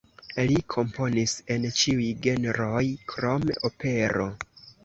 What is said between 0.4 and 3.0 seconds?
Li komponis en ĉiuj genroj